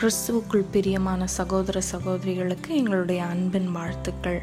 கிறிஸ்துவுக்குள் 0.00 0.64
பிரியமான 0.70 1.26
சகோதர 1.26 1.80
சகோதரிகளுக்கு 1.80 2.76
எங்களுடைய 2.76 3.24
அன்பின் 3.24 3.72
வாழ்த்துக்கள். 3.72 4.42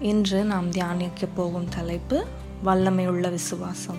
இன்று 0.00 0.44
நாம் 0.44 0.70
தியானிக்க 0.70 1.26
போகும் 1.26 1.68
தலைப்பு 1.68 2.26
வல்லமையுள்ள 2.64 3.30
விசுவாசம். 3.30 3.96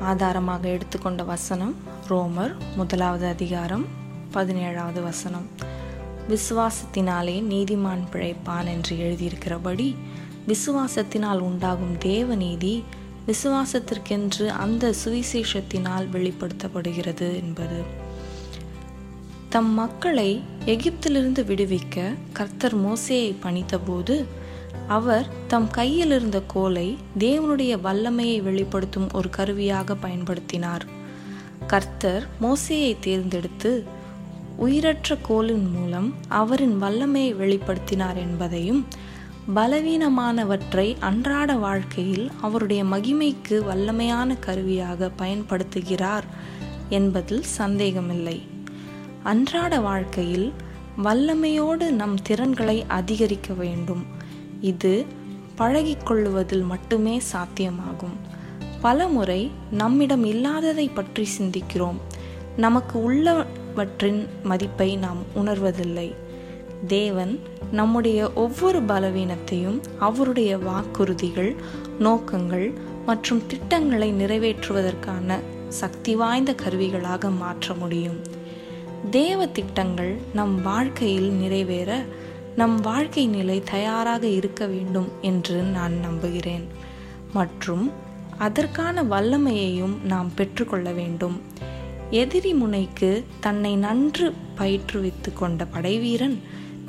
ஆதாரமாக 0.00 0.68
எடுத்துக்கொண்ட 0.68 1.22
வசனம் 1.22 1.74
ரோமர் 2.08 2.54
முதலாவது 2.76 3.26
அதிகாரம் 3.26 3.84
பதினேழாவது 4.34 5.02
வசனம். 5.02 5.46
விசுவாசத்தினாலே 6.28 7.40
நீதிமான் 7.40 8.04
பிழைப்பான் 8.12 8.66
என்று 8.66 8.96
எழுதியிருக்கிறபடி 8.96 9.96
விசுவாசத்தினால் 10.48 11.38
உண்டாகும் 11.38 11.98
தேவநீதி 11.98 12.82
விசுவாசத்திற்கென்று 13.26 14.46
அந்த 14.46 14.94
சுவிசேஷத்தினால் 15.04 16.08
வெளிப்படுத்தப்படுகிறது 16.12 17.34
என்பது. 17.34 18.10
தம் 19.52 19.72
மக்களை 19.72 20.42
எகிப்திலிருந்து 20.66 21.42
விடுவிக்க 21.42 22.14
கர்த்தர் 22.32 22.76
மோசேயை 22.76 23.34
பணித்தபோது 23.42 24.24
அவர் 24.88 25.26
தம் 25.48 25.70
கையில் 25.70 26.10
இருந்த 26.10 26.42
கோலை 26.46 26.96
தேவனுடைய 27.18 27.80
வல்லமையை 27.80 28.40
வெளிப்படுத்தும் 28.40 29.08
ஒரு 29.12 29.30
கருவியாக 29.30 29.94
பயன்படுத்தினார். 29.94 30.80
கர்த்தர் 31.66 32.26
மோசேயை 32.40 32.96
தேர்ந்தெடுத்து 33.00 33.84
உயிரற்ற 34.56 35.16
கோலின் 35.22 35.70
மூலம் 35.70 36.14
அவரின் 36.28 36.82
வல்லமையை 36.82 37.34
வெளிப்படுத்தினார் 37.34 38.16
என்பதையும் 38.16 38.86
பலவீனமானவற்றை 39.54 40.96
அன்றாட 41.00 41.54
வாழ்க்கையில் 41.54 42.30
அவருடைய 42.40 42.84
மகிமைக்கு 42.84 43.60
வல்லமையான 43.70 44.38
கருவியாக 44.38 45.10
பயன்படுத்துகிறார் 45.18 46.28
என்பதில் 46.88 47.42
சந்தேகமில்லை. 47.42 48.60
அன்றாட 49.22 49.80
வாழ்க்கையில் 49.80 50.52
வல்லமையோடு 51.04 51.90
நம் 51.90 52.22
திறன்களை 52.22 52.84
அதிகரிக்க 52.88 53.54
வேண்டும். 53.54 54.04
இது 54.60 55.06
பழகிக்கொள்ளுவதில் 55.58 56.64
மட்டுமே 56.64 57.20
சாத்தியமாகும். 57.32 58.16
பலமுறை 58.80 59.50
நம்மிடம் 59.70 60.24
இல்லாததை 60.24 60.88
பற்றி 60.88 61.28
சிந்திக்கிறோம். 61.38 61.96
நமக்கு 62.56 63.02
உள்ளவற்றின் 63.02 64.26
மதிப்பை 64.42 64.96
நாம் 64.96 65.18
உணர்வதில்லை. 65.36 66.14
தேவன் 66.86 67.40
நம்முடைய 67.70 68.32
ஒவ்வொரு 68.32 68.82
பலவீனத்தையும் 68.82 69.80
அவருடைய 69.98 70.58
வாக்குறுதிகள் 70.58 71.56
நோக்கங்கள் 71.98 72.72
மற்றும் 73.06 73.46
திட்டங்களை 73.46 74.12
நிறைவேற்றுவதற்கான 74.12 75.38
சக்தி 75.68 76.16
வாய்ந்த 76.16 76.54
கருவிகளாக 76.64 77.36
மாற்ற 77.36 77.74
முடியும். 77.74 78.40
தேவ 79.10 79.46
திட்டங்கள் 79.46 80.16
நம் 80.34 80.62
வாழ்க்கையில் 80.62 81.30
நிறைவேற 81.30 82.04
நம் 82.56 82.80
வாழ்க்கை 82.80 83.26
நிலை 83.26 83.62
தயாராக 83.62 84.26
இருக்க 84.26 84.66
வேண்டும் 84.66 85.08
என்று 85.20 85.62
நான் 85.62 85.92
நம்புகிறேன். 85.92 86.66
மற்றும் 87.32 87.90
அதற்கான 88.38 89.02
வல்லமையையும் 89.02 90.02
நாம் 90.02 90.34
பெற்றுக்கொள்ள 90.34 90.92
வேண்டும். 90.92 91.40
எதிரி 92.10 92.52
முனைக்கு 92.52 93.24
தன்னை 93.40 93.76
நன்று 93.76 94.34
பயிற்றுவித்து 94.58 95.32
கொண்ட 95.34 95.64
படைவீரன் 95.64 96.40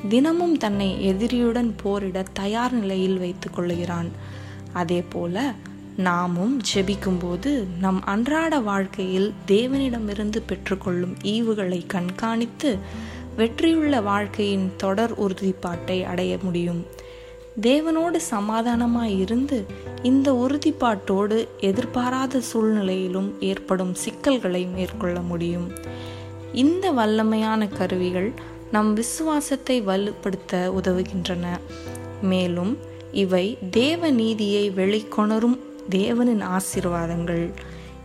தினமும் 0.08 0.56
தன்னை 0.56 1.14
எதிரியுடன் 1.14 1.74
போரிட 1.82 2.24
தயார் 2.32 2.72
நிலையில் 2.72 3.18
வைத்துக் 3.18 3.58
கொள்ளுகிறான் 3.58 4.08
அதே 4.72 5.02
போல 5.02 5.54
நாமும் 5.96 6.60
ஜெபிக்கும்போது 6.74 7.66
நம் 7.80 8.04
அன்றாட 8.04 8.58
வாழ்க்கையில் 8.58 9.32
தேவனிடமிருந்து 9.46 10.36
பெற்றுக்கொள்ளும் 10.46 11.16
ஈவுகளை 11.22 11.82
கண்காணித்து 11.86 12.78
வெற்றியுள்ள 13.36 14.00
வாழ்க்கையின் 14.00 14.72
தொடர் 14.76 15.20
உறுதிப்பாட்டை 15.20 16.04
அடைய 16.04 16.38
முடியும். 16.42 16.86
தேவனோடு 17.62 18.16
சமாதானமாய் 18.30 19.18
இருந்து 19.18 19.64
இந்த 20.02 20.32
உறுதிப்பாட்டோடு 20.32 21.48
எதிர்பாராத 21.60 22.40
சூழ்நிலையிலும் 22.40 23.40
ஏற்படும் 23.40 23.94
சிக்கல்களை 23.94 24.66
மேற்கொள்ள 24.66 25.20
முடியும். 25.20 25.70
இந்த 26.52 26.92
வல்லமையான 26.92 27.68
கருவிகள் 27.68 28.32
நம் 28.72 28.94
விசுவாசத்தை 28.94 29.82
வலுப்படுத்த 29.82 30.72
உதவுகின்றன. 30.82 31.46
மேலும் 32.22 32.78
இவை 33.12 33.58
தேவ 33.70 34.10
நீதியை 34.10 34.70
வெளிக்கொணரும் 34.70 35.58
தேவனின் 35.90 36.56
ஆசீர்வாதங்கள். 36.56 37.52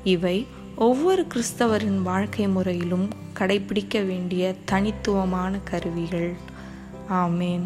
இவை 0.04 0.48
ஒவ்வொரு 0.76 1.28
கிறிஸ்தவரின் 1.34 2.02
வாழ்க்கை 2.02 2.48
முறையிலும் 2.48 3.10
கடைபிடிக்க 3.40 4.06
வேண்டிய 4.06 4.56
தனித்துவமான 4.66 5.58
கருவிகள். 5.64 6.34
ஆமேன். 7.10 7.66